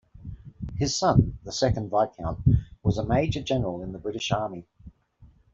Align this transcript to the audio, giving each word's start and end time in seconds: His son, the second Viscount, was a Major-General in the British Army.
His 0.77 0.95
son, 0.97 1.37
the 1.43 1.51
second 1.51 1.91
Viscount, 1.91 2.39
was 2.81 2.97
a 2.97 3.05
Major-General 3.05 3.83
in 3.83 3.91
the 3.91 3.99
British 3.99 4.31
Army. 4.31 4.65